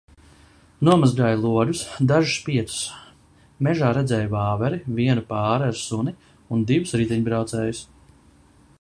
Nomazgāju 0.87 1.39
logus, 1.41 1.81
dažus, 2.11 2.37
piecus. 2.47 2.79
Mežā 3.67 3.93
redzēju 3.99 4.33
vāveri, 4.33 4.81
vienu 5.01 5.27
pāri 5.35 5.69
ar 5.73 5.79
suni 5.85 6.19
un 6.57 6.69
divus 6.73 6.99
riteņbraucējus. 7.03 7.89